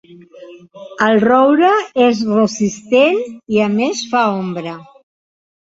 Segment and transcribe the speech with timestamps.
[1.07, 1.69] El roure
[2.07, 4.77] és resistent i, a més, fa ombra.